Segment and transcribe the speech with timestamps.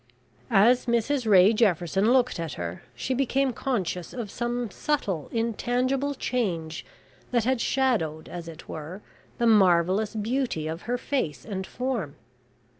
[0.49, 6.83] As Mrs Ray Jefferson looked at her, she became conscious of some subtle intangible change
[7.29, 9.03] that had shadowed, as it were,
[9.37, 12.15] the marvellous beauty of her face and form.